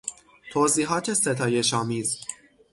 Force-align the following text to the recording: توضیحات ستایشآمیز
توضیحات 0.51 1.13
ستایشآمیز 1.13 2.19